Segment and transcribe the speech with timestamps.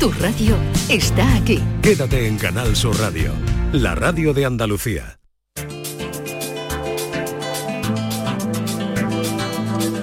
[0.00, 0.54] Tu radio
[0.88, 1.58] está aquí.
[1.82, 3.32] Quédate en Canal Sur Radio,
[3.72, 5.18] la radio de Andalucía.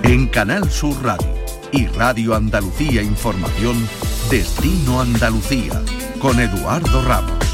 [0.04, 1.34] En Canal Sur Radio
[1.72, 3.88] y Radio Andalucía Información,
[4.30, 5.82] Destino Andalucía,
[6.20, 7.46] con Eduardo Ramos.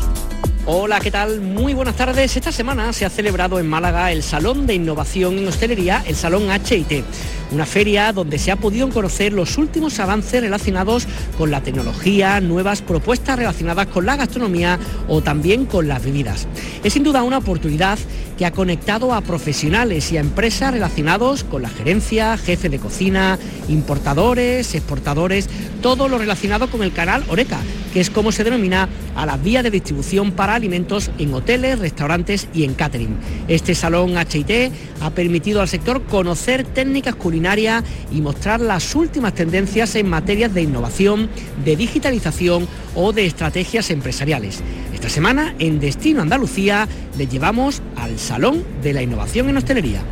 [0.66, 1.42] Hola, ¿qué tal?
[1.42, 2.36] Muy buenas tardes.
[2.36, 6.50] Esta semana se ha celebrado en Málaga el Salón de Innovación en Hostelería, el Salón
[6.52, 7.04] HIT
[7.52, 11.07] una feria donde se ha podido conocer los últimos avances relacionados
[11.38, 16.47] con la tecnología, nuevas propuestas relacionadas con la gastronomía o también con las bebidas.
[16.83, 18.00] Es sin duda una oportunidad
[18.37, 23.37] que ha conectado a profesionales y a empresas relacionados con la gerencia, jefe de cocina,
[23.68, 25.50] importadores, exportadores,
[25.81, 27.59] todo lo relacionado con el canal Oreca,
[27.93, 32.47] que es como se denomina a las vías de distribución para alimentos en hoteles, restaurantes
[32.53, 33.17] y en catering.
[33.47, 39.95] Este salón HIT ha permitido al sector conocer técnicas culinarias y mostrar las últimas tendencias
[39.95, 41.30] en materias de innovación,
[41.64, 44.61] de digitalización o de estrategias empresariales.
[44.94, 50.03] Esta semana en Destino Andalucía le llevamos al Salón de la Innovación en Hostelería.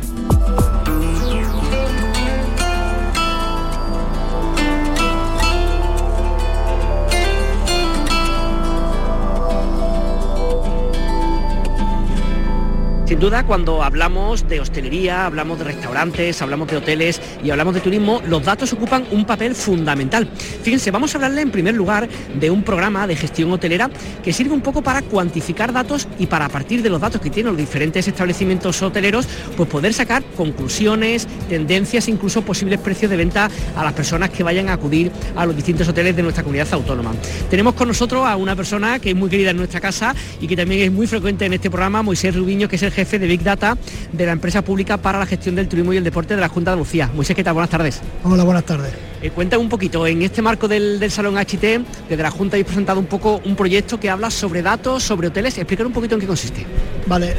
[13.10, 17.80] Sin duda, cuando hablamos de hostelería, hablamos de restaurantes, hablamos de hoteles y hablamos de
[17.80, 20.28] turismo, los datos ocupan un papel fundamental.
[20.62, 23.90] Fíjense, vamos a hablarle en primer lugar de un programa de gestión hotelera
[24.22, 27.30] que sirve un poco para cuantificar datos y para a partir de los datos que
[27.30, 33.50] tienen los diferentes establecimientos hoteleros, pues poder sacar conclusiones, tendencias, incluso posibles precios de venta
[33.74, 37.10] a las personas que vayan a acudir a los distintos hoteles de nuestra comunidad autónoma.
[37.50, 40.54] Tenemos con nosotros a una persona que es muy querida en nuestra casa y que
[40.54, 43.42] también es muy frecuente en este programa, Moisés Rubiño, que es el jefe de Big
[43.42, 43.78] Data
[44.12, 46.70] de la empresa pública para la gestión del turismo y el deporte de la Junta
[46.70, 47.10] de Andalucía.
[47.14, 47.54] Moisés, ¿qué tal?
[47.54, 48.00] Buenas tardes.
[48.24, 48.92] Hola, buenas tardes.
[49.22, 53.00] Eh, cuenta un poquito, en este marco del, Salón HT, desde la Junta habéis presentado
[53.00, 55.56] un poco un proyecto que habla sobre datos, sobre hoteles.
[55.56, 56.66] Explicar un poquito en qué consiste.
[57.06, 57.34] Vale,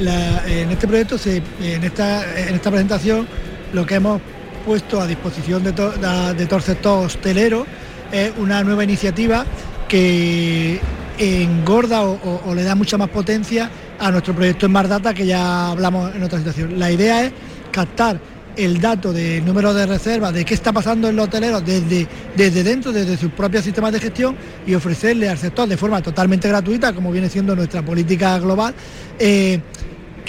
[0.47, 3.27] en este proyecto, en, esta, en esta presentación,
[3.71, 4.19] lo que hemos
[4.65, 7.67] puesto a disposición de, de todo el sector hostelero
[8.11, 9.45] es una nueva iniciativa
[9.87, 10.79] que
[11.17, 13.69] engorda o, le da mucha más potencia
[14.01, 16.79] a nuestro proyecto en Mar Data que ya hablamos en otra situación.
[16.79, 17.31] La idea es
[17.71, 18.19] captar
[18.57, 22.63] el dato de número de reservas, de qué está pasando en los hoteleros desde, desde
[22.63, 24.35] dentro, desde sus propios sistemas de gestión
[24.65, 28.73] y ofrecerle al sector de forma totalmente gratuita, como viene siendo nuestra política global,
[29.19, 29.59] eh,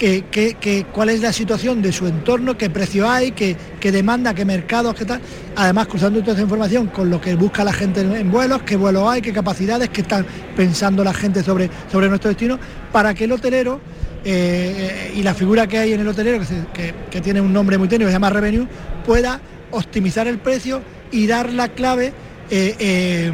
[0.03, 4.95] que, cuál es la situación de su entorno, qué precio hay, qué, demanda, qué mercados,
[4.95, 5.21] qué tal.
[5.55, 9.07] Además, cruzando toda esa información con lo que busca la gente en, vuelos, qué vuelos
[9.07, 10.25] hay, qué capacidades, qué están
[10.57, 12.59] pensando la gente sobre, sobre nuestro destino,
[12.91, 13.79] para que el hotelero
[14.25, 16.39] eh, y la figura que hay en el hotelero,
[16.73, 18.67] que, tiene un nombre muy técnico, se llama Revenue,
[19.05, 19.39] pueda
[19.71, 20.81] optimizar el precio
[21.11, 22.13] y dar la clave
[22.49, 23.31] eh, eh,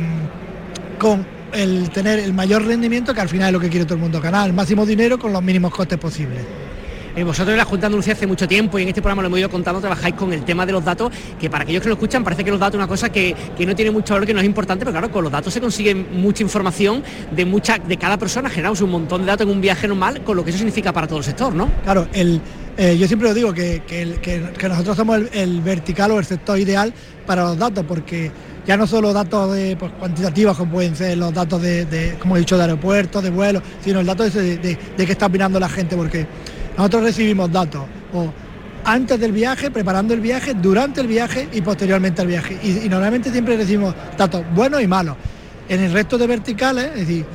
[0.99, 4.01] con el tener el mayor rendimiento, que al final es lo que quiere todo el
[4.01, 6.43] mundo, ganar el máximo dinero con los mínimos costes posibles.
[7.15, 9.27] Eh, vosotros en la Junta de Andalucía hace mucho tiempo y en este programa lo
[9.27, 11.95] hemos ido contando, trabajáis con el tema de los datos, que para aquellos que lo
[11.95, 14.39] escuchan parece que los datos es una cosa que, no tiene mucho valor, que no
[14.39, 18.17] es importante, pero claro, con los datos se consigue mucha información de mucha, de cada
[18.17, 20.93] persona, generamos un montón de datos en un viaje normal, con lo que eso significa
[20.93, 21.69] para todo el sector, ¿no?
[21.83, 22.39] Claro, el,
[22.77, 23.81] eh, yo siempre lo digo, que,
[24.69, 26.93] nosotros somos el, el vertical o el sector ideal
[27.25, 28.31] para los datos, porque
[28.69, 32.39] ya no solo datos de, pues, cuantitativos como pueden ser los datos de, como he
[32.41, 35.95] dicho, de aeropuertos, de vuelos, sino el dato de, de, qué está opinando la gente,
[35.95, 36.27] porque
[36.77, 37.81] nosotros recibimos datos
[38.13, 38.31] o
[38.85, 42.59] antes del viaje, preparando el viaje, durante el viaje y posteriormente al viaje.
[42.61, 45.15] Y, normalmente siempre recibimos datos buenos y malos.
[45.67, 47.25] En el resto de verticales, es decir,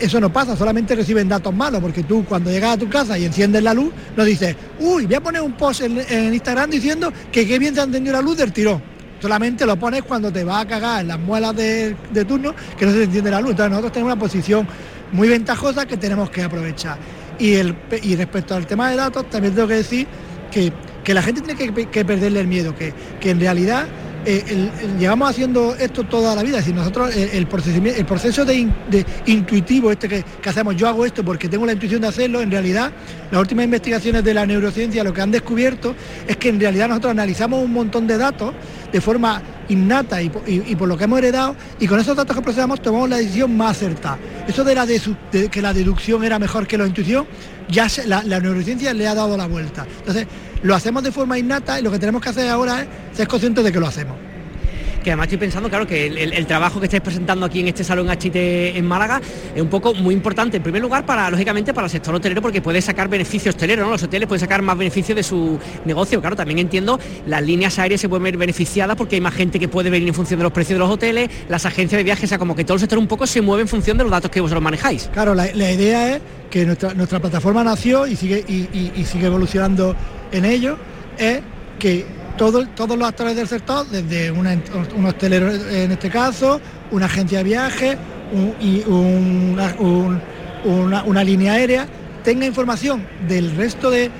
[0.00, 3.26] eso no pasa, solamente reciben datos malos, porque tú cuando llegas a tu casa y
[3.26, 7.46] enciendes la luz, nos dices, uy, voy a poner un post en, Instagram diciendo que
[7.46, 8.91] qué bien se ha encendido la luz del tirón
[9.22, 11.94] solamente lo pones cuando te va a cagar en las muelas de,
[12.26, 13.52] turno, que no se entiende la luz.
[13.52, 14.66] Entonces nosotros tenemos una posición
[15.12, 16.98] muy ventajosa que tenemos que aprovechar.
[17.38, 20.08] Y, el, y respecto al tema de datos, también tengo que decir
[20.50, 20.72] que,
[21.14, 23.86] la gente tiene que, perderle el miedo, que, que en realidad
[24.24, 27.46] eh, llevamos haciendo esto toda la vida, es decir, nosotros eh, el,
[27.96, 28.68] el proceso de,
[29.26, 32.92] intuitivo este que, hacemos, yo hago esto porque tengo la intuición de hacerlo, en realidad
[33.30, 35.94] las últimas investigaciones de la neurociencia lo que han descubierto
[36.26, 38.54] es que en realidad nosotros analizamos un montón de datos
[38.92, 42.80] de forma innata y, por lo que hemos heredado y con esos datos que procesamos
[42.82, 44.18] tomamos la decisión más acertada.
[44.46, 45.00] Eso de, la de,
[45.50, 47.26] que la deducción era mejor que la intuición,
[47.68, 49.86] ya la, la neurociencia le ha dado la vuelta.
[49.98, 50.26] Entonces,
[50.62, 53.64] lo hacemos de forma innata y lo que tenemos que hacer ahora es ser conscientes
[53.64, 54.31] de que lo hacemos.
[55.02, 58.08] Que además estoy pensando, claro, que el, trabajo que estáis presentando aquí en este salón
[58.08, 59.20] HIT en Málaga
[59.54, 62.62] es un poco muy importante, en primer lugar, para lógicamente para el sector hotelero, porque
[62.62, 63.92] puede sacar beneficios hoteleros, ¿no?
[63.92, 66.20] Los hoteles pueden sacar más beneficios de su negocio.
[66.20, 69.68] Claro, también entiendo, las líneas aéreas se pueden ver beneficiadas porque hay más gente que
[69.68, 72.28] puede venir en función de los precios de los hoteles, las agencias de viajes, o
[72.28, 74.30] sea, como que todo el sector un poco se mueve en función de los datos
[74.30, 75.10] que vosotros manejáis.
[75.12, 79.96] Claro, la, idea es que nuestra, nuestra plataforma nació y sigue, y sigue evolucionando
[80.32, 80.76] en ello,
[81.18, 81.40] es
[81.78, 87.44] que todos los actores del sector, desde un hostelero en este caso, una agencia de
[87.44, 87.96] viajes
[88.60, 88.82] y
[90.64, 91.86] una, línea aérea,
[92.24, 94.10] tenga información del resto de,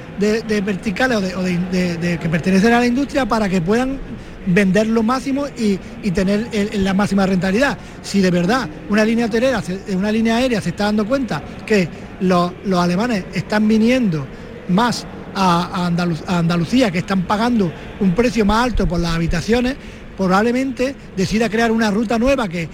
[0.64, 3.98] verticales o, de, que pertenecen a la industria para que puedan
[4.46, 5.78] vender lo máximo y,
[6.10, 7.78] tener la máxima rentabilidad.
[8.02, 9.62] Si de verdad una línea hotelera,
[9.94, 11.88] una línea aérea se está dando cuenta que
[12.20, 14.26] los alemanes están viniendo
[14.68, 15.86] más a,
[16.28, 19.76] Andalucía, que están pagando un precio más alto por las habitaciones,
[20.16, 22.68] probablemente decida crear una ruta nueva que,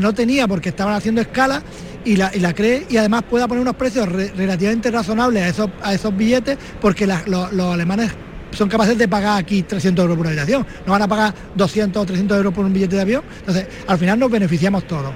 [0.00, 1.62] no tenía porque estaban haciendo escala
[2.04, 6.16] y la, cree y además pueda poner unos precios relativamente razonables a esos, a esos
[6.16, 8.12] billetes porque los alemanes
[8.52, 12.02] son capaces de pagar aquí 300 euros por una habitación, no van a pagar 200
[12.02, 15.12] o 300 euros por un billete de avión, entonces al final nos beneficiamos todos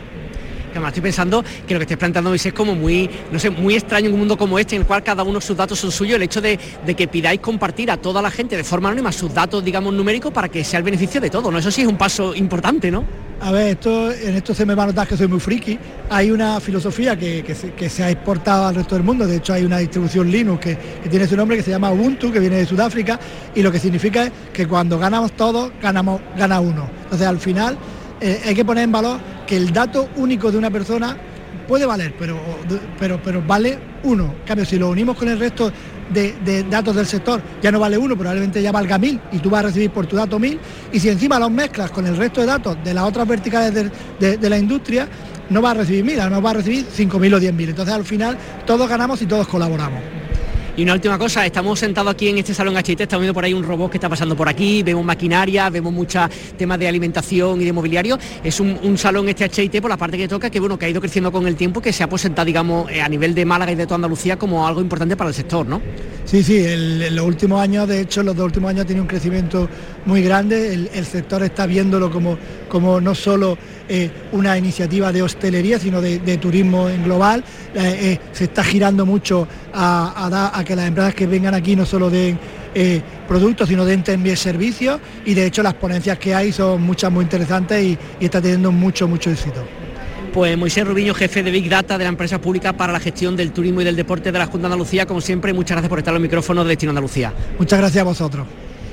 [0.72, 4.08] que estoy pensando que lo que estés planteando es como muy, no sé, muy extraño
[4.08, 6.22] en un mundo como este, en el cual cada uno sus datos son suyos, el
[6.22, 6.58] hecho de,
[6.96, 10.48] que pidáis compartir a toda la gente de forma anónima sus datos, digamos, numéricos para
[10.48, 11.58] que sea el beneficio de todo, ¿no?
[11.58, 13.04] Eso sí es un paso importante, ¿no?
[13.42, 15.78] A ver, esto, en esto se me va a notar que soy muy friki.
[16.10, 17.42] Hay una filosofía que,
[17.88, 19.26] se, ha exportado al resto del mundo.
[19.26, 20.78] De hecho, hay una distribución Linux que,
[21.08, 23.18] tiene su nombre que se llama Ubuntu, que viene de Sudáfrica,
[23.54, 26.90] y lo que significa es que cuando ganamos todos, ganamos, gana uno.
[27.04, 27.78] Entonces, al final,
[28.20, 29.18] eh, hay que poner en valor
[29.50, 31.16] que el dato único de una persona
[31.66, 32.38] puede valer, pero,
[33.00, 34.26] pero, pero vale uno.
[34.42, 35.72] En cambio, si lo unimos con el resto
[36.08, 39.64] de, datos del sector, ya no vale uno, probablemente ya valga mil y tú vas
[39.64, 40.60] a recibir por tu dato mil.
[40.92, 44.48] Y si encima los mezclas con el resto de datos de las otras verticales de,
[44.48, 45.08] la industria,
[45.48, 47.70] no vas a recibir mil, no vas a recibir cinco mil o diez mil.
[47.70, 50.19] Entonces al final todos ganamos y todos colaboramos.
[50.76, 53.52] Y una última cosa, estamos sentados aquí en este salón HT, estamos viendo por ahí
[53.52, 57.64] un robot que está pasando por aquí, vemos maquinaria, vemos muchos temas de alimentación y
[57.64, 58.18] de mobiliario.
[58.42, 61.00] Es un, salón este HT por la parte que toca, que bueno, que ha ido
[61.00, 63.74] creciendo con el tiempo, que se ha presentado, digamos, eh, a nivel de Málaga y
[63.74, 65.82] de toda Andalucía como algo importante para el sector, ¿no?
[66.24, 69.68] Sí, sí, en los últimos años, de hecho, los dos últimos años tenido un crecimiento
[70.06, 72.38] muy grande, el, sector está viéndolo como,
[72.68, 73.58] como no solo
[73.92, 77.42] eh, una iniciativa de hostelería, sino de, turismo en global.
[77.74, 82.08] Eh, eh, se está girando mucho a, que las empresas que vengan aquí no solo
[82.08, 82.38] den
[83.26, 87.24] productos, sino den también servicios y de hecho las ponencias que hay son muchas muy
[87.24, 89.64] interesantes y, está teniendo mucho, mucho éxito.
[90.32, 93.50] Pues Moisés Rubiño, jefe de Big Data de la empresa pública para la gestión del
[93.50, 96.12] turismo y del deporte de la Junta de Andalucía, como siempre, muchas gracias por estar
[96.12, 97.32] en los micrófonos de Destino Andalucía.
[97.58, 98.46] Muchas gracias a vosotros.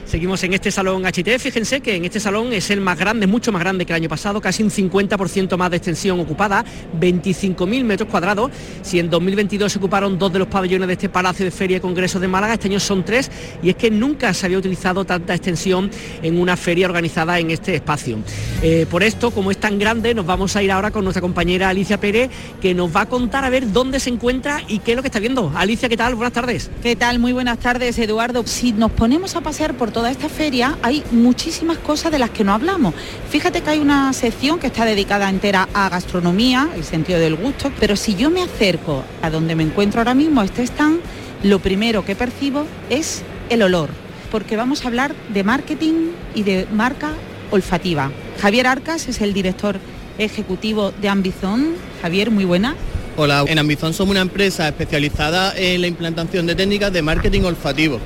[0.08, 3.52] Seguimos en este salón HT, fíjense que en este salón es el más grande, mucho
[3.52, 6.64] más grande que el año pasado, casi un 50% más de extensión ocupada,
[6.98, 8.50] 25.000 metros cuadrados.
[8.84, 11.80] Si en 2022 se ocuparon dos de los pabellones de este Palacio de Feria y
[11.82, 13.30] Congreso de Málaga, este año son tres
[13.62, 15.92] y es que nunca se había utilizado tanta extensión
[16.24, 18.20] en una feria organizada en este espacio.
[18.62, 21.68] Eh, por esto, como es tan grande, nos vamos a ir ahora con nuestra compañera
[21.68, 22.30] Alicia Pérez,
[22.62, 25.10] que nos va a contar a ver dónde se encuentra y qué es lo que
[25.10, 25.52] está viendo.
[25.54, 26.16] Alicia, ¿qué tal?
[26.16, 26.72] Buenas tardes.
[26.82, 27.20] ¿Qué tal?
[27.20, 28.48] Muy buenas tardes, Eduardo.
[28.48, 32.44] Si nos ponemos a pasear por toda esta feria hay muchísimas cosas de las que
[32.44, 32.94] no hablamos.
[33.32, 37.72] Fíjate que hay una sección que está dedicada entera a gastronomía, el sentido del gusto,
[37.80, 41.00] pero si yo me acerco a donde me encuentro ahora mismo, este stand,
[41.42, 43.90] lo primero que percibo es el olor,
[44.30, 47.14] porque vamos a hablar de marketing y de marca
[47.50, 48.12] olfativa.
[48.40, 49.80] Javier Arcas es el director
[50.20, 51.74] ejecutivo de Ambizón.
[52.04, 52.76] Javier, muy buena.
[53.16, 58.00] Hola, en Ambizón somos una empresa especializada en la implantación de técnicas de marketing olfativo.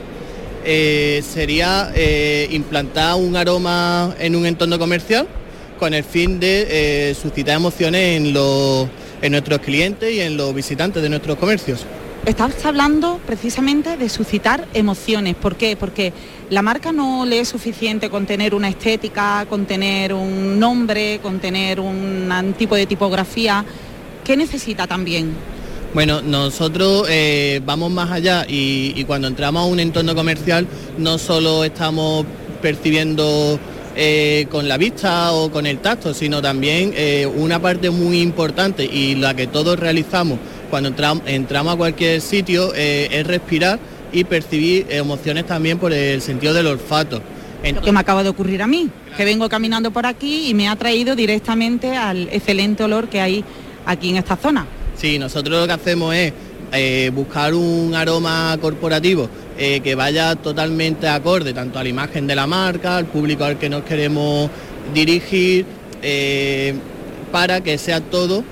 [0.64, 5.28] Eh, sería eh, implantar un aroma en un entorno comercial
[5.80, 8.36] con el fin de eh, suscitar emociones en,
[9.22, 11.86] en nuestros clientes y en los visitantes de nuestros comercios.
[12.24, 15.36] Estás hablando precisamente de suscitar emociones.
[15.36, 15.76] ¿Por qué?
[15.76, 16.14] Porque
[16.52, 21.40] la marca no le es suficiente con tener una estética, con tener un nombre, con
[21.40, 23.66] tener un tipo de tipografía.
[24.24, 25.32] ¿Qué necesita también?
[25.94, 30.66] Bueno, nosotros eh, vamos más allá y, cuando entramos a un entorno comercial
[30.98, 32.26] no solo estamos
[32.62, 33.60] percibiendo
[33.98, 38.86] eh, con la vista o con el tacto, sino también eh, una parte muy importante
[38.86, 40.88] y la que todos realizamos cuando
[41.26, 43.78] entramos, a cualquier sitio es respirar
[44.14, 47.22] y percibir emociones también por el sentido del olfato.
[47.76, 50.70] Lo que me acaba de ocurrir a mí, que vengo caminando por aquí y me
[50.70, 53.44] ha traído directamente al excelente olor que hay
[53.86, 54.66] aquí en esta zona.
[55.02, 56.32] Sí, nosotros lo que hacemos es
[56.72, 59.28] eh, buscar un aroma corporativo
[59.58, 63.58] eh, que vaya totalmente acorde tanto a la imagen de la marca, al público al
[63.58, 64.52] que nos queremos
[64.94, 65.66] dirigir,
[66.04, 66.76] eh,
[67.32, 68.44] para que sea todo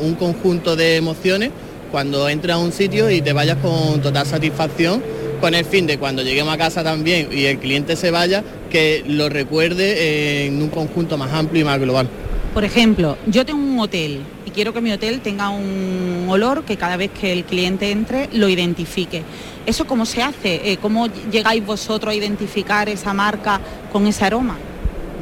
[0.00, 1.50] un conjunto de emociones
[1.90, 5.02] cuando entras a un sitio y te vayas con total satisfacción
[5.40, 9.02] con el fin de cuando lleguemos a casa también y el cliente se vaya, que
[9.08, 12.08] lo recuerde en un conjunto más amplio y más global.
[12.54, 16.76] Por ejemplo, yo tengo un hotel y quiero que mi hotel tenga un olor que
[16.76, 19.22] cada vez que el cliente entre lo identifique.
[19.64, 20.72] ¿Eso cómo se hace?
[20.72, 23.58] Eh, ¿Cómo llegáis vosotros a identificar esa marca
[23.90, 24.58] con ese aroma?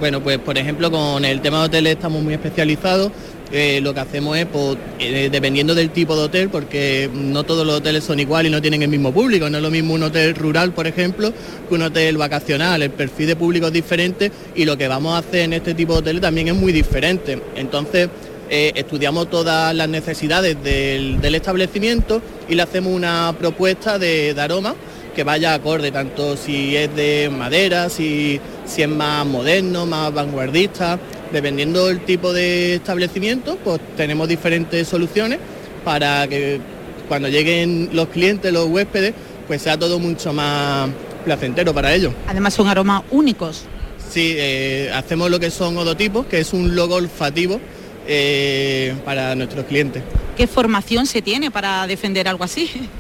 [0.01, 3.13] Bueno, pues por ejemplo con el tema de hoteles estamos muy especializados.
[3.53, 7.67] Eh, lo que hacemos es, pues, eh, dependiendo del tipo de hotel, porque no todos
[7.67, 10.05] los hoteles son iguales y no tienen el mismo público, no es lo mismo un
[10.05, 11.33] hotel rural, por ejemplo,
[11.69, 15.19] que un hotel vacacional, el perfil de público es diferente y lo que vamos a
[15.19, 17.43] hacer en este tipo de hoteles también es muy diferente.
[17.57, 18.09] Entonces,
[18.49, 24.77] eh, estudiamos todas las necesidades del, establecimiento y le hacemos una propuesta de, de aroma
[25.15, 28.41] que vaya acorde, tanto si es de madera, si
[28.71, 30.99] si es más moderno, más vanguardista.
[31.33, 35.39] Dependiendo del tipo de establecimiento, pues tenemos diferentes soluciones
[35.85, 36.61] para que
[37.09, 39.15] cuando lleguen los clientes, los huéspedes,
[39.47, 40.91] pues sea todo mucho más
[41.25, 42.13] placentero para ellos.
[42.27, 43.65] Además son aromas únicos.
[44.11, 47.61] Sí, eh, hacemos lo que son odotipos, que es un logo olfativo
[48.07, 50.03] eh, para nuestros clientes.
[50.37, 52.71] ¿Qué formación se tiene para defender algo así?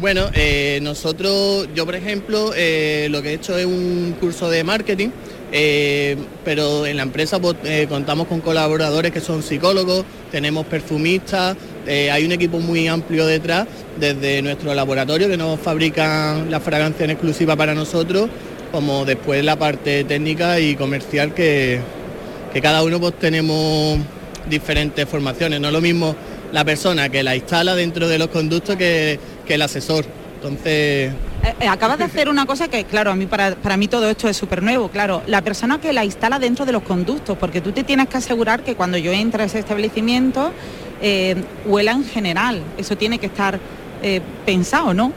[0.00, 4.62] Bueno, eh, nosotros, yo por ejemplo, eh, lo que he hecho es un curso de
[4.62, 5.08] marketing,
[5.50, 7.56] eh, pero en la empresa pues,
[7.88, 11.56] contamos con colaboradores que son psicólogos, tenemos perfumistas,
[11.88, 13.66] hay un equipo muy amplio detrás,
[13.98, 18.28] desde nuestro laboratorio que nos fabrican la fragancia en exclusiva para nosotros,
[18.70, 21.80] como después la parte técnica y comercial que,
[22.52, 23.98] que cada uno pues tenemos
[24.48, 26.14] diferentes formaciones, no es lo mismo
[26.52, 30.04] la persona que la instala dentro de los conductos que que el asesor.
[30.36, 31.10] Entonces...
[31.42, 34.28] Eh, eh, acabas de hacer una cosa que, claro, a mí para, mí todo esto
[34.28, 37.72] es súper nuevo, claro, la persona que la instala dentro de los conductos, porque tú
[37.72, 40.52] te tienes que asegurar que cuando yo entre a ese establecimiento
[41.02, 41.34] eh,
[41.66, 43.58] huela en general, eso tiene que estar
[44.46, 45.12] pensado, ¿no?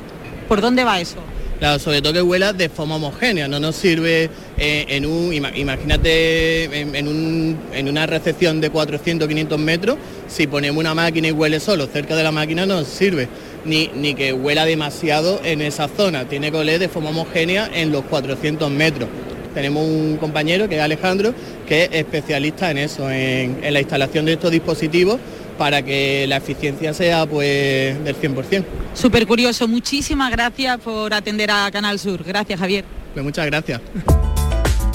[0.48, 1.18] ¿Por dónde va eso?
[1.60, 6.96] Claro, sobre todo que huela de forma homogénea, no nos sirve en un, imagínate en,
[6.96, 12.15] en, una recepción de 400, 500 metros, si ponemos una máquina y huele solo cerca
[12.15, 13.27] de la máquina no nos sirve
[13.65, 16.25] ni, que huela demasiado en esa zona.
[16.25, 19.10] Tiene que oler de forma homogénea en los 400 metros.
[19.53, 21.34] Tenemos un compañero que es Alejandro,
[21.68, 25.20] que es especialista en eso, en, la instalación de estos dispositivos
[25.58, 28.63] para que la eficiencia sea pues del 100%.
[28.94, 32.24] Súper curioso, muchísimas gracias por atender a Canal Sur.
[32.24, 32.86] Gracias Javier.
[33.13, 33.82] Pues muchas gracias.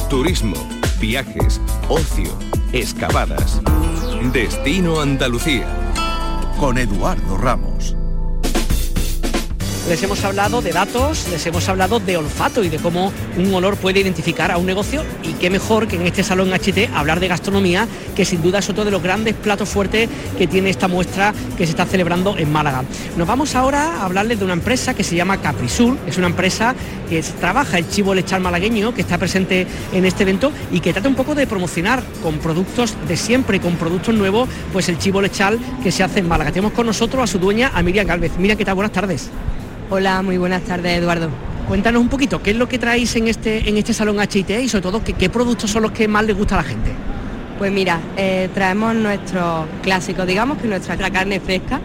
[0.09, 0.57] Turismo,
[1.01, 2.31] viajes, ocio,
[2.73, 3.61] excavadas.
[4.33, 5.67] Destino Andalucía.
[6.61, 7.97] Con Eduardo Ramos.
[9.89, 13.77] Les hemos hablado de datos, les hemos hablado de olfato y de cómo un olor
[13.77, 17.29] puede identificar a un negocio y qué mejor que en este salón HT hablar de
[17.29, 21.33] gastronomía, que sin duda es otro de los grandes platos fuertes que tiene esta muestra
[21.57, 22.83] que se está celebrando en Málaga.
[23.17, 26.75] Nos vamos ahora a hablarles de una empresa que se llama Caprisur, es una empresa
[27.09, 31.09] que trabaja el chivo lechal malagueño, que está presente en este evento y que trata
[31.09, 35.61] un poco de promocionar con productos de siempre, con productos nuevos, pues el chivo lechal
[35.85, 36.51] que se hace en Málaga.
[36.51, 38.33] Tenemos con nosotros a su dueña, a Miriam Galvez.
[38.37, 38.75] Miriam, ¿qué tal?
[38.75, 39.31] Buenas tardes.
[39.89, 41.29] Hola, muy buenas tardes, Eduardo.
[41.69, 44.69] Cuéntanos un poquito, ¿qué es lo que traéis en este, en este salón HIT y
[44.69, 46.91] sobre todo qué, productos son los que más les gusta a la gente?
[47.57, 51.81] Pues mira, eh, traemos nuestros clásicos, digamos que nuestra carne fresca.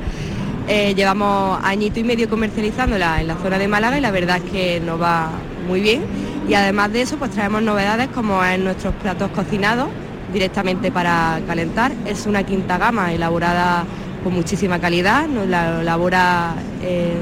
[0.67, 4.51] Eh, llevamos añito y medio comercializándola en la zona de Málaga y la verdad es
[4.51, 5.29] que nos va
[5.67, 6.01] muy bien.
[6.50, 9.89] Y además de eso, pues traemos novedades como en nuestros platos cocinados
[10.34, 11.91] directamente para calentar.
[12.08, 13.86] Es una quinta gama elaborada
[14.24, 17.17] con muchísima calidad, nos la elabora eh,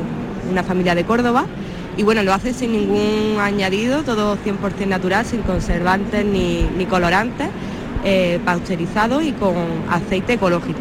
[0.50, 1.46] una familia de Córdoba.
[1.98, 7.48] Y bueno, lo hace sin ningún añadido, todo 100% natural, sin conservantes ni, colorantes,
[8.06, 9.56] eh, pasteurizado y con
[9.90, 10.80] aceite ecológico.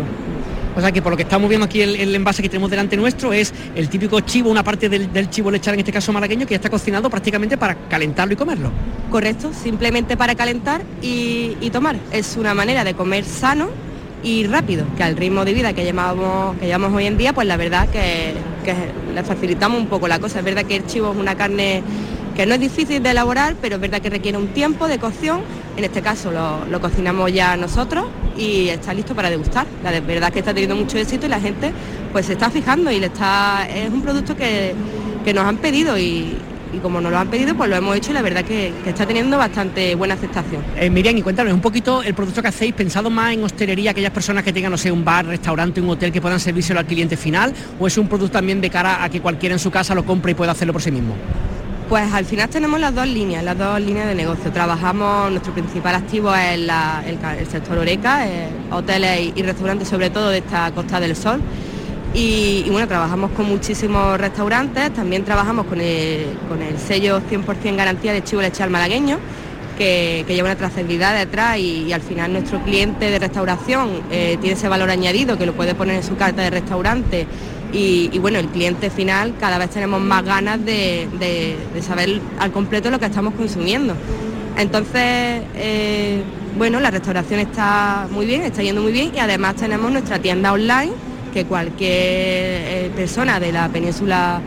[0.77, 3.33] O sea que por lo que estamos viendo aquí el, envase que tenemos delante nuestro
[3.33, 6.57] es el típico chivo, una parte del, chivo lechal en este caso malagueño que ya
[6.57, 8.71] está cocinado prácticamente para calentarlo y comerlo.
[9.11, 11.97] Correcto, simplemente para calentar y, y tomar.
[12.13, 13.71] Es una manera de comer sano
[14.23, 17.47] y rápido, que al ritmo de vida que llevamos, que llevamos hoy en día, pues
[17.47, 18.35] la verdad que,
[19.15, 20.41] le facilitamos un poco la cosa.
[20.41, 21.83] Es verdad que el chivo es una carne
[22.37, 25.41] que no es difícil de elaborar, pero es verdad que requiere un tiempo de cocción.
[25.77, 28.07] En este caso lo, cocinamos ya nosotros
[28.37, 29.67] y está listo para degustar.
[29.83, 31.73] La verdad que está teniendo mucho éxito y la gente
[32.13, 34.75] pues se está fijando y le está, es un producto que,
[35.25, 36.37] que nos han pedido y,
[36.73, 39.07] y como nos lo han pedido, pues lo hemos hecho y la verdad que, está
[39.07, 40.63] teniendo bastante buena aceptación.
[40.77, 44.13] Eh, Miriam, y cuéntanos un poquito el producto que hacéis, pensado más en hostelería, aquellas
[44.13, 47.17] personas que tengan, no sé, un bar, restaurante, un hotel que puedan servírselo al cliente
[47.17, 50.05] final, o es un producto también de cara a que cualquiera en su casa lo
[50.05, 51.15] compre y pueda hacerlo por sí mismo?
[51.89, 54.53] Pues al final tenemos las dos líneas, las dos líneas de negocio.
[54.53, 56.71] Trabajamos, nuestro principal activo es el,
[57.51, 61.41] sector Oreca, eh, hoteles y, restaurantes sobre todo de esta Costa del Sol.
[62.21, 66.27] Y, bueno, trabajamos con muchísimos restaurantes, también trabajamos con el,
[66.85, 69.19] sello 100% garantía de Chivo Lechal Malagueño,
[69.77, 74.67] que, lleva una trazabilidad detrás y, al final nuestro cliente de restauración eh, tiene ese
[74.67, 77.29] valor añadido que lo puede poner en su carta de restaurante
[77.73, 81.57] y, bueno, el cliente final cada vez tenemos más ganas de,
[81.87, 83.95] saber al completo lo que estamos consumiendo.
[84.57, 86.25] Entonces, eh,
[86.57, 90.53] bueno, la restauración está muy bien, está yendo muy bien y además tenemos nuestra tienda
[90.53, 94.41] online que cualquier eh, persona de la península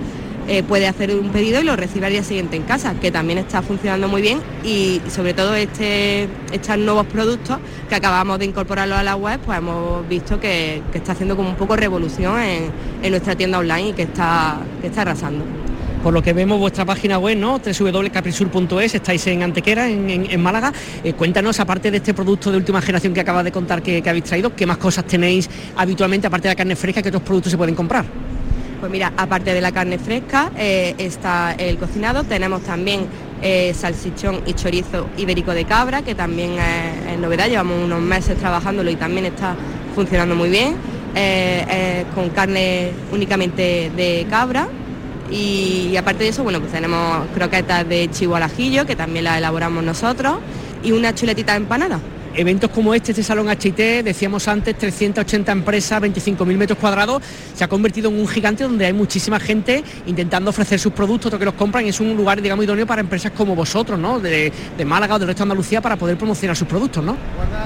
[0.47, 3.38] eh, puede hacer un pedido y lo recibe al día siguiente en casa, que también
[3.38, 7.57] está funcionando muy bien y sobre todo este, estos nuevos productos
[7.88, 11.55] que acabamos de incorporarlos a la web, pues hemos visto que, está haciendo como un
[11.55, 15.61] poco revolución en, nuestra tienda online y que está, que está arrasando.
[16.03, 17.60] Por lo que vemos vuestra página web, ¿no?
[17.60, 20.74] www.caprisur.es, estáis en Antequera, en, Málaga.
[21.03, 24.24] Eh, cuéntanos, aparte de este producto de última generación que acabas de contar que, habéis
[24.24, 27.58] traído, ¿qué más cosas tenéis habitualmente, aparte de la carne fresca, que otros productos se
[27.58, 28.05] pueden comprar?
[28.79, 33.01] Pues mira, aparte de la carne fresca, eh, está el cocinado, tenemos también
[33.43, 36.53] eh, salsichón y chorizo ibérico de cabra, que también
[37.12, 39.55] es, novedad, llevamos unos meses trabajándolo y también está
[39.93, 40.74] funcionando muy bien,
[41.13, 44.67] eh, con carne únicamente de cabra.
[45.31, 49.38] Y, aparte de eso, bueno, pues tenemos croquetas de chivo al ajillo, que también las
[49.38, 50.39] elaboramos nosotros,
[50.83, 52.00] y una chuletita empanada
[52.35, 57.21] eventos como este, este Salón HIT, decíamos antes, 380 empresas, 25.000 metros cuadrados,
[57.53, 61.39] se ha convertido en un gigante donde hay muchísima gente intentando ofrecer sus productos, otros
[61.39, 64.19] que los compran, es un lugar, digamos, idóneo para empresas como vosotros, ¿no?
[64.19, 64.51] De,
[64.85, 67.15] Málaga o del resto de Andalucía para poder promocionar sus productos, ¿no?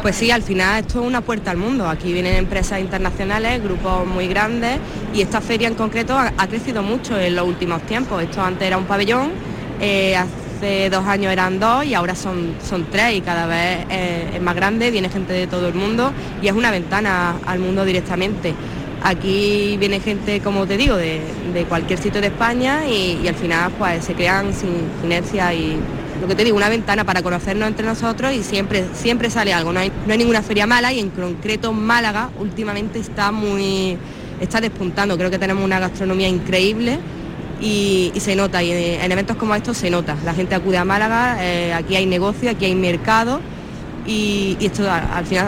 [0.01, 1.87] Pues sí, al final esto es una puerta al mundo.
[1.89, 4.79] Aquí vienen empresas internacionales, grupos muy grandes,
[5.13, 8.21] y esta feria en concreto ha, crecido mucho en los últimos tiempos.
[8.21, 9.31] Esto antes era un pabellón,
[9.79, 10.15] eh,
[10.55, 14.55] hace dos años eran dos y ahora son, son tres y cada vez es, más
[14.55, 18.53] grande, viene gente de todo el mundo y es una ventana al mundo directamente.
[19.03, 21.21] Aquí viene gente, como te digo, de,
[21.69, 24.71] cualquier sitio de España y, al final pues se crean sin
[25.03, 25.77] inercia y
[26.21, 29.73] lo que te digo, una ventana para conocernos entre nosotros y siempre, siempre sale algo.
[29.73, 33.97] No hay, no hay ninguna feria mala y en concreto Málaga últimamente está muy
[34.39, 35.17] está despuntando.
[35.17, 36.99] Creo que tenemos una gastronomía increíble
[37.65, 40.15] y, se nota, y en, eventos como estos se nota.
[40.23, 43.41] La gente acude a Málaga, eh, aquí hay negocio, aquí hay mercado
[44.05, 45.47] y, esto al, final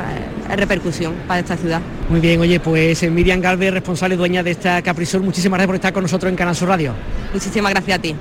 [0.49, 1.81] es repercusión para esta ciudad.
[2.09, 5.75] Muy bien, oye, pues eh, Miriam Galvez, responsable dueña de esta Caprisol, muchísimas gracias por
[5.75, 6.93] estar con nosotros en Canal Sur Radio.
[7.33, 8.15] Muchísimas gracias a ti.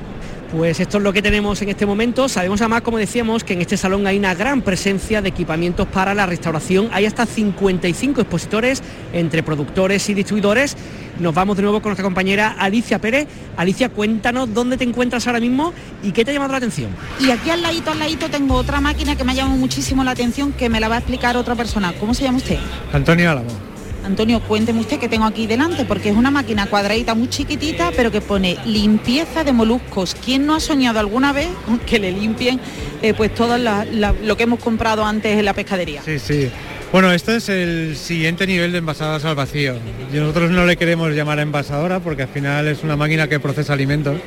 [0.53, 2.29] Pues esto es lo que tenemos en este momento.
[2.29, 6.15] Sabemos además, como decíamos, que en este salón hay una gran presencia de equipamientos para
[6.15, 6.89] la restauración.
[6.93, 8.83] Hay hasta 55 expositores
[9.13, 10.77] entre productores y distribuidores.
[11.19, 13.27] Nos vamos de nuevo con nuestra compañera Alicia Pérez.
[13.57, 16.91] Alicia, cuéntanos dónde te encuentras ahora mismo y qué te ha llamado la atención.
[17.19, 20.13] Y aquí al ladito, al ladito tengo otra máquina que me ha llamado muchísimo la
[20.13, 21.93] atención, que me la va a explicar otra persona.
[21.99, 22.59] ¿Cómo se llama usted?
[22.93, 23.76] Antonio Álamo.
[24.07, 28.13] Antonio, cuénteme usted que tengo aquí delante, porque es una máquina cuadradita muy chiquitita, pero
[28.13, 30.15] que pone limpieza de moluscos.
[30.25, 31.49] ¿Quién no ha soñado alguna vez
[31.87, 32.61] que le limpien
[33.03, 36.03] eh, pues todo lo que hemos comprado antes en la pescadería?
[36.05, 36.49] Sí, sí.
[36.93, 39.75] Bueno, esto es el siguiente nivel de envasadas al vacío.
[40.13, 43.73] Y nosotros no le queremos llamar envasadora porque al final es una máquina que procesa
[43.73, 44.21] alimentos.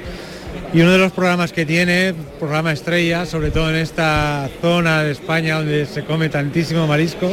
[0.74, 5.14] Y uno de los programas que tiene, programa estrella, sobre todo en esta zona de
[5.14, 7.32] España donde se come tantísimo marisco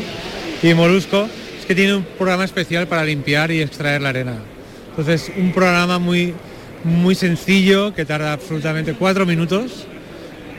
[0.63, 1.29] y molusco,
[1.67, 4.37] que tiene un programa especial para limpiar y extraer la arena.
[4.91, 6.33] Entonces, un programa muy,
[6.85, 9.87] muy sencillo que tarda absolutamente cuatro minutos,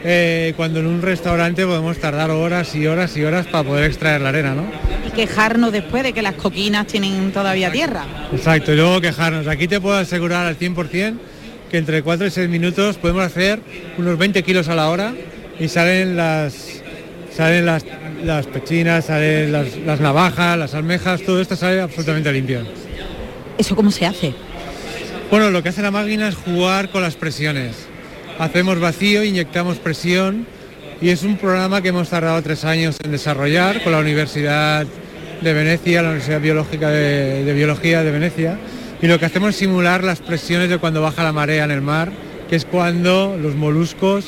[0.03, 4.21] eh, cuando en un restaurante podemos tardar horas y horas y horas para poder extraer
[4.21, 4.65] la arena, ¿no?
[5.07, 8.05] Y quejarnos después de que las coquinas tienen todavía tierra.
[8.31, 9.47] Exacto, y luego quejarnos.
[9.47, 11.17] Aquí te puedo asegurar al 100%
[11.71, 13.59] que entre 4 y 6 minutos podemos hacer
[13.97, 15.13] unos 20 kilos a la hora
[15.59, 16.81] y salen las,
[17.37, 17.85] salen las,
[18.23, 22.61] las pechinas, salen las, navajas, las almejas, todo esto sale absolutamente limpio.
[23.59, 24.33] ¿Eso cómo se hace?
[25.29, 27.75] Bueno, lo que hace la máquina es jugar con las presiones.
[28.39, 30.47] Hacemos vacío, inyectamos presión
[30.99, 34.87] y es un programa que hemos tardado tres años en desarrollar con la Universidad
[35.41, 38.57] de Venecia, la Universidad Biológica de, de Biología de Venecia.
[38.99, 41.81] Y lo que hacemos es simular las presiones de cuando baja la marea en el
[41.81, 42.11] mar,
[42.49, 44.25] que es cuando los moluscos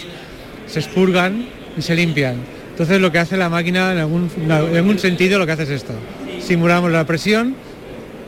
[0.68, 2.59] se expurgan y se limpian.
[2.80, 5.92] Entonces lo que hace la máquina, en algún, sentido, lo que hace es esto.
[6.42, 7.54] Simulamos la presión,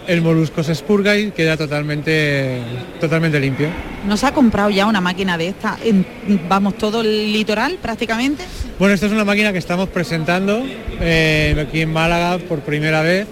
[0.08, 2.60] el molusco se expurga y queda totalmente,
[3.00, 3.70] totalmente limpio.
[4.06, 6.06] ¿Nos ha comprado ya una máquina de esta en,
[6.50, 8.44] vamos, todo el litoral prácticamente?
[8.78, 10.62] Bueno, esta es una máquina que estamos presentando
[11.00, 13.28] eh, aquí en Málaga por primera vez.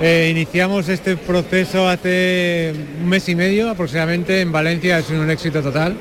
[0.00, 5.60] Eh, iniciamos este proceso hace un mes y medio aproximadamente en Valencia, es un éxito
[5.60, 5.94] total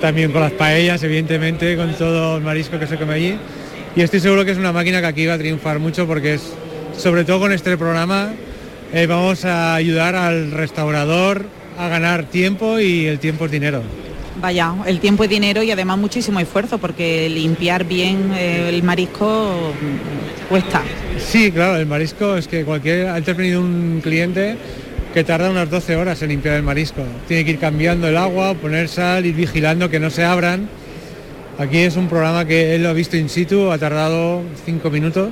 [0.00, 3.38] también con las paellas, evidentemente, con todo el marisco que se come allí.
[3.94, 6.42] Y estoy seguro que es una máquina que aquí va a triunfar mucho porque es,
[6.96, 8.30] sobre todo con este programa,
[8.94, 11.44] eh, vamos a ayudar al restaurador
[11.78, 13.82] a ganar tiempo y el tiempo es dinero.
[14.40, 19.74] Vaya, el tiempo es dinero y además muchísimo esfuerzo porque limpiar bien eh, el marisco
[19.78, 20.82] mm, cuesta.
[21.18, 24.56] Sí, claro, el marisco es que cualquier, ha tenido un cliente
[25.12, 27.02] que tarda unas 12 horas en limpiar el marisco.
[27.28, 30.66] Tiene que ir cambiando el agua, poner sal, ir vigilando que no se abran.
[31.58, 35.30] Aquí es un programa que él lo ha visto in situ, ha tardado 5 minutos.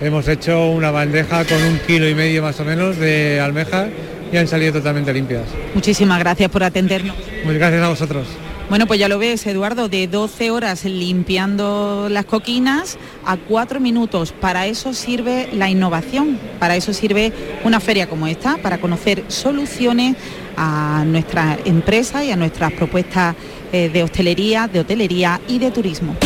[0.00, 3.88] Hemos hecho una bandeja con un kilo y medio más o menos de almejas
[4.32, 5.44] y han salido totalmente limpias.
[5.74, 7.16] Muchísimas gracias por atendernos.
[7.44, 8.26] Muchas gracias a vosotros.
[8.68, 14.32] Bueno, pues ya lo ves, Eduardo, de 12 horas limpiando las coquinas a 4 minutos.
[14.32, 20.16] Para eso sirve la innovación, para eso sirve una feria como esta, para conocer soluciones
[20.56, 23.36] a nuestra empresa y a nuestras propuestas
[23.74, 26.16] eh, de hostelería, de hotelería y de turismo.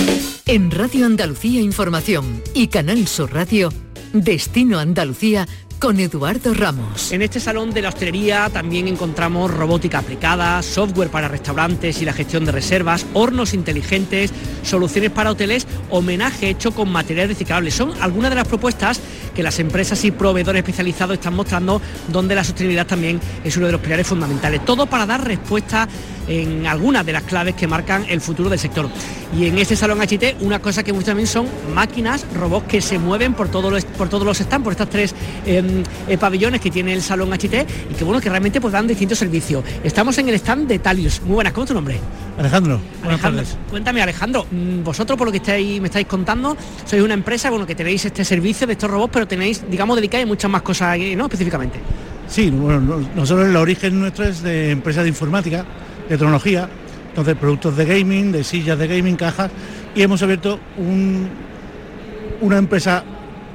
[0.45, 3.73] En Radio Andalucía Información y Canal Sur Radio,
[4.13, 7.11] Destino Andalucía con Eduardo Ramos.
[7.11, 12.13] En este salón de la hostelería también encontramos robótica aplicada, software para restaurantes y la
[12.13, 14.31] gestión de reservas, hornos inteligentes,
[14.63, 17.73] soluciones para hoteles, homenaje hecho con materiales reciclables.
[17.73, 19.01] Son algunas de las propuestas
[19.35, 23.73] que las empresas y proveedores especializados están mostrando donde la sostenibilidad también es uno de
[23.73, 24.65] los pilares fundamentales.
[24.67, 25.89] Todo para dar respuesta
[26.29, 28.89] en algunas de las claves que marcan el futuro del sector.
[29.37, 32.99] Y en este salón HT una cosa que mucho también son máquinas, robots que se
[32.99, 35.15] mueven por, todos los, por todos los stands, por estas tres
[35.47, 38.87] em, eh, pabellones que tiene el salón HT y que bueno, que realmente pues dan
[38.87, 39.65] distintos servicios.
[39.85, 41.21] Estamos en el stand de Talius.
[41.23, 41.99] Muy buenas, ¿cómo es tu nombre?
[42.39, 43.45] Alejandro, Alejandro.
[43.71, 47.67] Cuéntame Alejandro, mm, vosotros por lo que estáis, me estáis contando, sois una empresa bueno,
[47.67, 51.25] que tenéis este servicio de estos robots, pero tenéis, digamos, dedicáis muchas más cosas ¿no?
[51.25, 51.81] Específicamente.
[52.29, 55.65] Sí, bueno, no- nosotros el origen nuestro es de empresa de informática,
[56.09, 56.69] de tecnología,
[57.09, 59.51] entonces productos de gaming, de sillas de gaming, cajas,
[59.95, 61.29] y hemos abierto un-
[62.41, 63.03] una empresa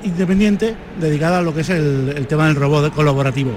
[0.04, 3.52] independiente dedicada a lo que es el, el tema del robot colaborativo.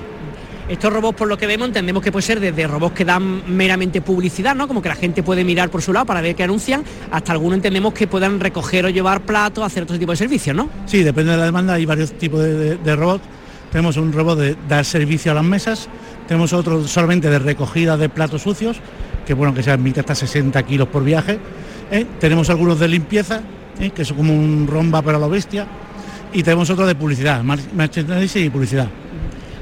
[0.68, 4.00] Estos robots, por lo que vemos, entendemos que puede ser desde robots que dan meramente
[4.00, 4.66] publicidad, ¿no?
[4.66, 6.82] Como que la gente puede mirar por su lado para ver qué anuncian,
[7.12, 10.68] hasta algunos entendemos que puedan recoger o llevar platos, hacer otro tipo de servicios, ¿no?
[10.86, 13.22] Sí, depende de la demanda, hay varios tipos de, de- de robots.
[13.70, 15.88] Tenemos un robot de dar servicio a las mesas,
[16.26, 18.78] tenemos otro solamente de recogida de platos sucios,
[19.26, 21.38] que bueno, que se admite hasta 60 kilos por viaje.
[21.90, 22.06] ¿eh?
[22.20, 23.40] Tenemos algunos de limpieza,
[23.80, 23.90] ¿eh?
[23.90, 25.66] que es como un romba para la bestia.
[26.32, 28.88] Y tenemos otro de publicidad, merchandising y publicidad.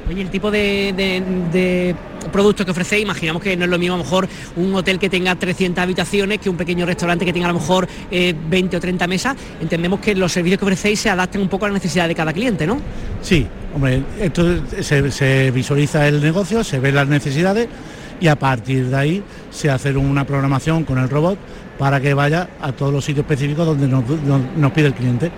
[0.08, 1.94] Oye, el tipo de
[2.32, 5.08] productos que ofrecéis, imaginamos que no es lo mismo a lo mejor un hotel que
[5.08, 8.80] tenga 300 habitaciones que un pequeño restaurante que tenga a lo mejor eh, 20 o
[8.80, 9.36] 30 mesas.
[9.60, 12.32] Entendemos que los servicios que ofrecéis se adapten un poco a la necesidad de cada
[12.32, 12.78] cliente, ¿no?
[13.22, 17.68] Sí, hombre, esto se, visualiza el negocio, se ven las necesidades
[18.20, 21.38] y a partir de ahí se hace una programación con el robot
[21.78, 25.30] para que vaya a todos los sitios específicos donde nos pide el cliente.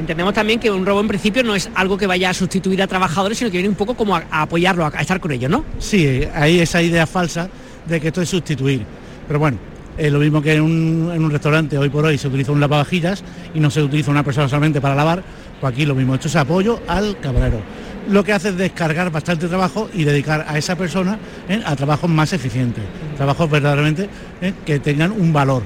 [0.00, 2.86] Entendemos también que un robot en principio no es algo que vaya a sustituir a
[2.86, 5.62] trabajadores, sino que viene un poco como a, apoyarlo, a, estar con ellos, ¿no?
[5.78, 7.50] Sí, hay esa idea falsa
[7.86, 8.82] de que esto es sustituir.
[9.26, 9.58] Pero bueno,
[9.98, 13.22] es lo mismo que en un, restaurante hoy por hoy se utiliza un lavavajillas
[13.54, 15.22] y no se utiliza una persona solamente para lavar,
[15.60, 17.60] pues aquí lo mismo, esto es apoyo al camarero.
[18.08, 21.60] Lo que hace es descargar bastante trabajo y dedicar a esa persona ¿eh?
[21.62, 22.84] a trabajos más eficientes,
[23.18, 24.08] trabajos verdaderamente
[24.40, 24.54] ¿eh?
[24.64, 25.62] que tengan un valor.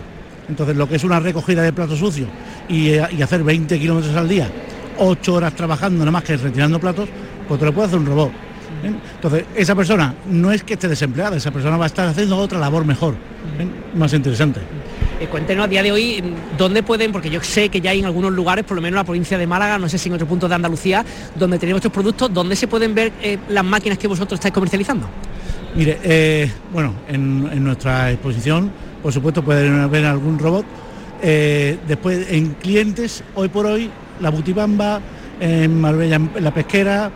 [0.49, 2.29] Entonces lo que es una recogida de platos sucios
[2.69, 4.49] y, eh, y hacer 20 kilómetros al día,
[4.99, 7.09] 8 horas trabajando nada más que retirando platos,
[7.49, 8.31] pues te lo puede hacer un robot.
[8.31, 8.93] ¿eh?
[9.17, 12.59] Entonces, esa persona no es que esté desempleada, esa persona va a estar haciendo otra
[12.59, 13.15] labor mejor,
[13.59, 13.67] ¿eh?
[13.97, 14.61] más interesante.
[15.21, 18.01] Eh, cuéntenos a día de hoy mm, dónde pueden, porque yo sé que ya hay
[18.01, 20.15] en algunos lugares, por lo menos en la provincia de Málaga, no sé si en
[20.15, 21.05] otros puntos de Andalucía,
[21.37, 25.09] donde tenemos estos productos, ¿dónde se pueden ver eh, las máquinas que vosotros estáis comercializando?
[25.77, 28.71] Mire, eh, bueno, en, en nuestra exposición,
[29.03, 30.65] por supuesto, pueden ver algún robot.
[31.27, 35.01] Eh, después, en clientes, hoy por hoy, la Butibamba,
[35.41, 37.11] en Marbella, en la pesquera,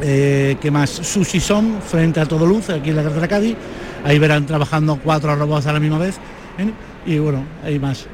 [0.00, 3.56] eh, que más Sushi Son, frente a Todo Luz, aquí en la carretera Cádiz.
[4.04, 6.16] Ahí verán trabajando cuatro robots a la misma vez.
[6.58, 6.72] ¿eh?
[7.04, 8.06] Y bueno, hay más.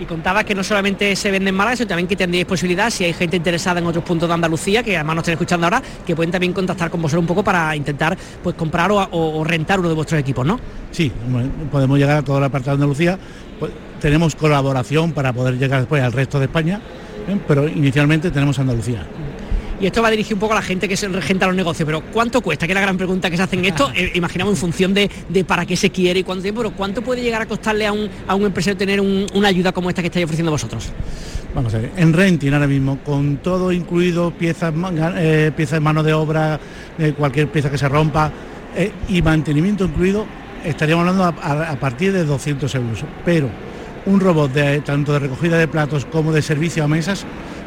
[0.00, 3.04] Y contabas que no solamente se vende en Málaga, sino también que tendríais posibilidad, si
[3.04, 6.16] hay gente interesada en otros puntos de Andalucía, que además nos estén escuchando ahora, que
[6.16, 9.78] pueden también contactar con vosotros un poco para intentar pues comprar o, o- o rentar
[9.78, 10.58] uno de vuestros equipos, ¿no?
[10.90, 13.16] Sí, bueno, podemos llegar a toda la parte de Andalucía.
[13.60, 13.70] Pues,
[14.00, 16.80] tenemos colaboración para poder llegar después al resto de España,
[17.28, 17.38] ¿eh?
[17.46, 19.06] pero inicialmente tenemos Andalucía.
[19.80, 22.00] Y esto va dirigido un poco a la gente que se regenta los negocios, pero
[22.12, 22.66] ¿cuánto cuesta?
[22.66, 23.90] Que es la gran pregunta que se hacen esto.
[23.94, 27.02] Eh, imaginamos en función de, de para qué se quiere y cuánto tiempo, pero ¿cuánto
[27.02, 30.00] puede llegar a costarle a un, a un empresario tener un- una ayuda como esta
[30.00, 30.90] que estáis ofreciendo vosotros?
[31.54, 35.80] Vamos a ver, en renting ahora mismo, con todo incluido, piezas, manga- eh, piezas de
[35.80, 36.58] mano de obra,
[36.98, 38.30] eh, cualquier pieza que se rompa
[39.08, 40.26] y mantenimiento incluido,
[40.64, 43.48] estaríamos hablando a, partir de 200 euros, pero
[44.06, 47.24] un robot de, tanto de recogida de platos como de servicio a mesas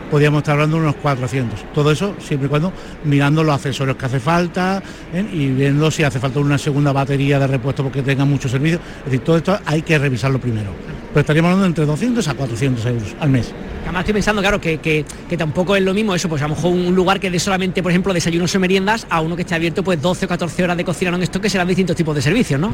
[0.10, 1.74] podríamos estar hablando de unos 400.
[1.74, 2.72] Todo eso siempre y cuando
[3.04, 4.82] mirando los accesorios que hace falta
[5.14, 5.26] ¿eh?
[5.32, 8.80] y viendo si hace falta una segunda batería de repuesto porque tenga mucho servicio.
[9.00, 10.72] Es decir, todo esto hay que revisarlo primero.
[11.10, 13.54] Pero estaríamos hablando entre 200 a 400 euros al mes.
[13.84, 15.06] Además estoy pensando, claro, que,
[15.38, 17.92] tampoco es lo mismo eso, pues a lo mejor un lugar que dé solamente, por
[17.92, 20.84] ejemplo, desayunos o meriendas, a uno que esté abierto pues 12 o 14 horas de
[20.84, 22.74] cocina en esto, que serán distintos tipos de servicios, ¿no?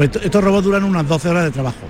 [0.00, 1.86] Estos robots duran unas 12 horas de trabajo.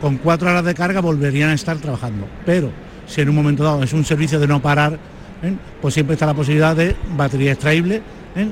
[0.00, 2.26] Con 4 horas de carga volverían a estar trabajando.
[2.46, 2.70] Pero
[3.10, 4.92] si en un momento dado es un servicio de no parar,
[5.42, 5.52] ¿eh?
[5.82, 8.00] pues siempre está la posibilidad de batería extraíble,
[8.36, 8.48] ¿eh?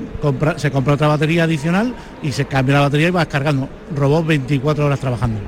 [0.57, 3.69] se compra otra batería adicional y se cambia la batería y vas cargando.
[3.95, 5.39] Robot 24 horas trabajando.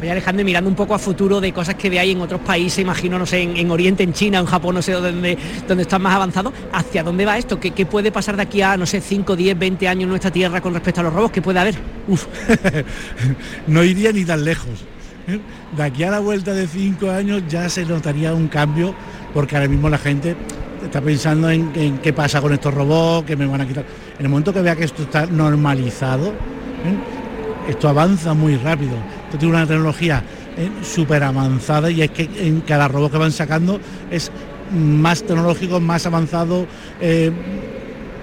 [0.00, 3.18] Voy Alejandro mirando un poco a futuro de cosas que hay en otros países, imagino,
[3.18, 6.52] no sé, en, Oriente, en China, en Japón, no sé dónde, dónde están más avanzados.
[6.72, 7.58] ¿Hacia dónde va esto?
[7.58, 10.60] ¿Qué, puede pasar de aquí a, no sé, 5, 10, 20 años en nuestra tierra
[10.60, 11.32] con respecto a los robos?
[11.32, 11.74] ¿Qué puede haber?
[13.66, 14.86] no iría ni tan lejos
[15.76, 18.94] de aquí a la vuelta de cinco años ya se notaría un cambio,
[19.34, 20.36] porque ahora mismo la gente
[20.84, 23.84] está pensando en, qué pasa con estos robots, que me van a quitar.
[24.18, 27.68] En el momento que vea que esto está normalizado, ¿eh?
[27.68, 28.94] esto avanza muy rápido.
[29.26, 30.22] Esto tiene una tecnología
[30.56, 30.70] ¿eh?
[30.82, 34.30] súper avanzada y es que en cada robot que van sacando es
[34.72, 36.66] más tecnológico, más avanzado.
[37.00, 37.30] Eh,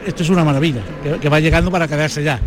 [0.05, 0.81] esto es una maravilla,
[1.19, 2.39] que va llegando para quedarse ya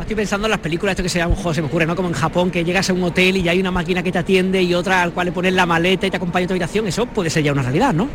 [0.00, 1.94] estoy pensando en las películas, esto que se llama un juego, se me ocurre, ¿no?
[1.94, 4.18] Como en Japón, que llegas a un hotel y ya hay una máquina que te
[4.18, 6.86] atiende y otra al cual le pones la maleta y te acompaña a tu habitación.
[6.86, 8.08] Eso puede ser ya una realidad, ¿no?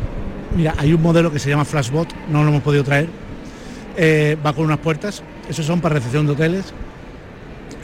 [0.56, 3.08] Mira, hay un modelo que se llama Flashbot, no lo hemos podido traer.
[3.96, 6.72] Eh, va con unas puertas, esos son para recepción de hoteles.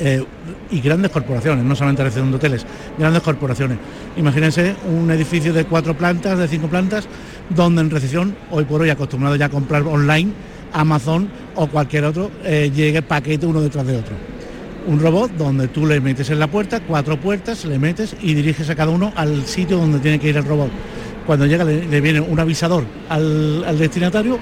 [0.00, 0.24] Eh,
[0.72, 2.66] y grandes corporaciones, no solamente recepción de hoteles,
[2.98, 3.78] grandes corporaciones.
[4.16, 7.07] Imagínense un edificio de cuatro plantas, de cinco plantas,
[7.48, 10.33] donde en recepción, hoy por hoy acostumbrado ya a comprar online,
[10.74, 14.14] Amazon o cualquier otro eh, llegue paquete uno detrás de otro.
[14.87, 18.68] Un robot donde tú le metes en la puerta, cuatro puertas, le metes y diriges
[18.68, 20.68] a cada uno al sitio donde tiene que ir el robot.
[21.26, 24.38] Cuando llega le, viene un avisador al, al destinatario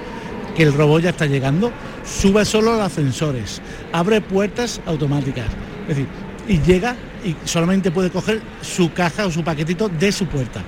[0.57, 1.71] que el robot ya está llegando,
[2.03, 3.61] sube solo los ascensores,
[3.93, 5.45] abre puertas automáticas.
[5.83, 6.07] Es decir,
[6.47, 10.59] y llega y solamente puede coger su caja o su paquetito de su puerta.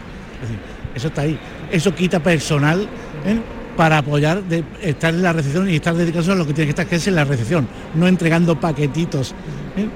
[0.41, 0.60] Es decir,
[0.95, 1.38] eso está ahí.
[1.71, 2.88] Eso quita personal
[3.25, 3.39] ¿eh?
[3.75, 6.71] Para apoyar de estar en la recepción y estar dedicados a lo que tiene que
[6.71, 9.33] estar, que es en la recepción, no entregando paquetitos.
[9.77, 9.88] ¿eh?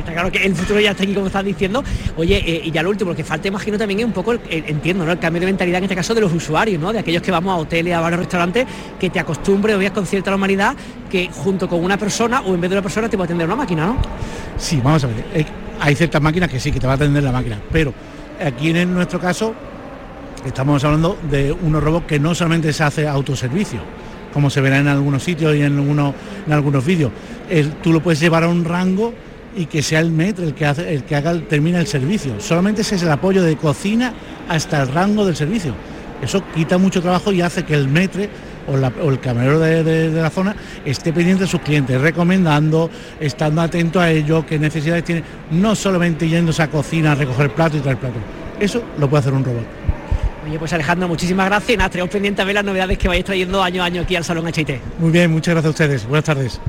[0.00, 1.82] está claro que el futuro ya está aquí, como estás diciendo.
[2.16, 5.04] Oye, eh, y ya lo último, lo que falta, imagino también es un poco, entiendo,
[5.04, 5.12] ¿no?
[5.12, 6.92] El cambio de mentalidad en este caso de los usuarios, ¿no?
[6.92, 8.66] De aquellos que vamos a hoteles, a varios restaurantes,
[8.98, 10.74] que te acostumbre o veas con cierta normalidad
[11.10, 13.46] que junto con una persona o en vez de una persona te va a atender
[13.46, 13.96] una máquina, ¿no?
[14.56, 15.24] Sí, vamos a ver.
[15.34, 15.46] Eh,
[15.80, 17.92] hay ciertas máquinas que sí, que te va a atender la máquina, pero
[18.44, 19.54] aquí en nuestro caso
[20.44, 23.80] estamos hablando de unos robots que no solamente se hace autoservicio,
[24.32, 25.78] como se verá en algunos sitios y en
[26.52, 27.10] algunos, vídeos.
[27.82, 29.14] tú lo puedes llevar a un rango
[29.56, 32.38] y que sea el metro el que, hace, el que haga, termina el servicio.
[32.40, 34.12] Solamente ese es el apoyo de cocina
[34.48, 35.74] hasta el rango del servicio.
[36.22, 38.28] Eso quita mucho trabajo y hace que el metre
[38.66, 44.10] o, el camarero de, la zona esté pendiente de sus clientes, recomendando, estando atento a
[44.10, 48.16] ellos, qué necesidades tiene, no solamente yéndose a cocina a recoger plato y traer plato.
[48.58, 49.95] Eso lo puede hacer un robot.
[50.46, 53.24] Oye, pues Alejandro, muchísimas gracias y nada, tenemos pendiente a ver las novedades que vais
[53.24, 54.80] trayendo año a año aquí al Salón HIT.
[55.00, 56.06] Muy bien, muchas gracias a ustedes.
[56.06, 56.60] Buenas tardes.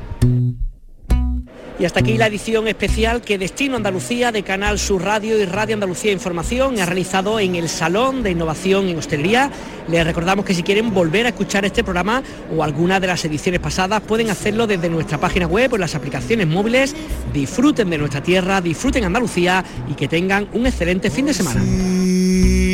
[1.78, 5.74] Y hasta aquí la edición especial que Destino Andalucía de Canal Sur Radio y Radio
[5.74, 9.48] Andalucía Información ha realizado en el Salón de Innovación en Hostelería.
[9.86, 13.60] Les recordamos que si quieren volver a escuchar este programa o alguna de las ediciones
[13.60, 16.96] pasadas pueden hacerlo desde nuestra página web o en las aplicaciones móviles.
[17.32, 22.67] Disfruten de nuestra tierra, disfruten Andalucía y que tengan un excelente fin de semana.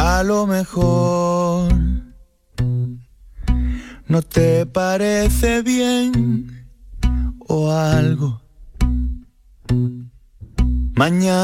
[0.00, 1.70] A lo mejor
[4.06, 6.66] no te parece bien
[7.46, 8.40] o algo.
[10.94, 11.42] Mañana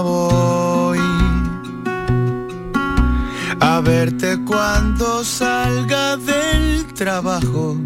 [0.00, 0.98] voy
[3.60, 7.76] a verte cuando salga del trabajo.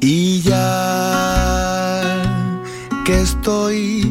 [0.00, 2.00] Y ya
[3.04, 4.07] que estoy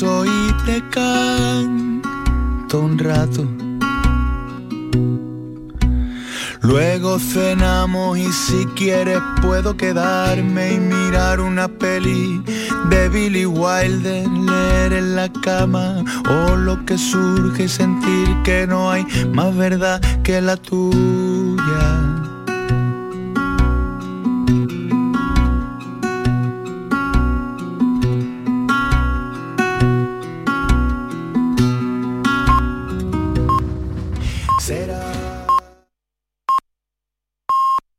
[0.00, 3.46] beso y te canto un rato.
[6.62, 12.42] Luego cenamos y si quieres puedo quedarme y mirar una peli
[12.90, 18.90] de Billy Wilder, leer en la cama o lo que surge y sentir que no
[18.90, 21.29] hay más verdad que la tuya.